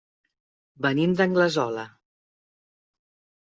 Venim 0.85 1.13
d'Anglesola. 1.21 1.87